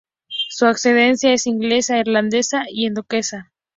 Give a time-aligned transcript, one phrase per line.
[0.29, 3.51] Su ascendencia es inglesa, irlandesa y escocesa.